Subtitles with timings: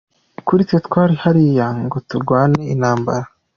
[0.45, 3.27] Kuri twe twari hariya ngo turwane intambara.